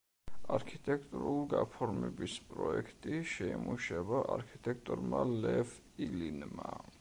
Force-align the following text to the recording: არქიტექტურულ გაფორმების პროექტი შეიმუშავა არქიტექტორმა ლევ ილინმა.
არქიტექტურულ 0.55 1.43
გაფორმების 1.51 2.37
პროექტი 2.53 3.19
შეიმუშავა 3.35 4.23
არქიტექტორმა 4.37 5.23
ლევ 5.37 5.77
ილინმა. 6.09 6.73